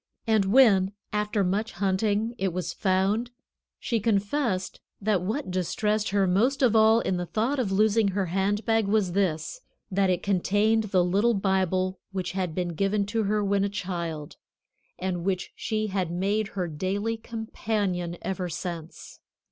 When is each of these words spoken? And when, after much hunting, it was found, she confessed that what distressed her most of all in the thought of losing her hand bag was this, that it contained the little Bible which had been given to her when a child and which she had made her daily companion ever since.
And 0.25 0.45
when, 0.45 0.93
after 1.13 1.43
much 1.43 1.73
hunting, 1.73 2.33
it 2.39 2.51
was 2.51 2.73
found, 2.73 3.29
she 3.77 3.99
confessed 3.99 4.79
that 4.99 5.21
what 5.21 5.51
distressed 5.51 6.09
her 6.09 6.25
most 6.25 6.63
of 6.63 6.75
all 6.75 7.01
in 7.01 7.17
the 7.17 7.27
thought 7.27 7.59
of 7.59 7.71
losing 7.71 8.07
her 8.07 8.25
hand 8.25 8.65
bag 8.65 8.87
was 8.87 9.11
this, 9.11 9.61
that 9.91 10.09
it 10.09 10.23
contained 10.23 10.85
the 10.85 11.03
little 11.03 11.35
Bible 11.35 11.99
which 12.11 12.31
had 12.31 12.55
been 12.55 12.69
given 12.69 13.05
to 13.05 13.25
her 13.25 13.45
when 13.45 13.63
a 13.63 13.69
child 13.69 14.37
and 14.97 15.23
which 15.23 15.53
she 15.55 15.85
had 15.85 16.09
made 16.09 16.47
her 16.57 16.67
daily 16.67 17.15
companion 17.15 18.17
ever 18.23 18.49
since. 18.49 19.19